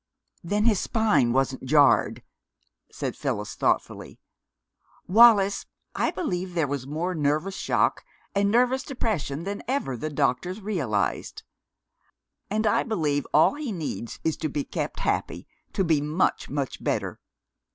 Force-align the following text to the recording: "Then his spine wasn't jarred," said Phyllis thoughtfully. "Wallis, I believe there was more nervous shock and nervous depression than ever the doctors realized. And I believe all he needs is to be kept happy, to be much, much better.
"Then 0.43 0.65
his 0.65 0.79
spine 0.79 1.31
wasn't 1.31 1.63
jarred," 1.65 2.23
said 2.91 3.15
Phyllis 3.15 3.53
thoughtfully. 3.53 4.19
"Wallis, 5.05 5.67
I 5.93 6.09
believe 6.09 6.55
there 6.55 6.65
was 6.65 6.87
more 6.87 7.13
nervous 7.13 7.53
shock 7.55 8.03
and 8.33 8.49
nervous 8.49 8.81
depression 8.81 9.43
than 9.43 9.61
ever 9.67 9.95
the 9.95 10.09
doctors 10.09 10.59
realized. 10.59 11.43
And 12.49 12.65
I 12.65 12.81
believe 12.81 13.27
all 13.31 13.53
he 13.53 13.71
needs 13.71 14.19
is 14.23 14.37
to 14.37 14.49
be 14.49 14.63
kept 14.63 15.01
happy, 15.01 15.47
to 15.73 15.83
be 15.83 16.01
much, 16.01 16.49
much 16.49 16.83
better. 16.83 17.19